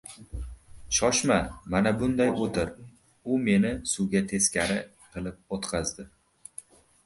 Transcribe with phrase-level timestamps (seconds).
[0.99, 1.37] —Shoshma!
[1.75, 2.73] Mana bunday o‘tir.—
[3.35, 4.81] U meni suvga teskari
[5.15, 6.11] qilib o‘tqazdi.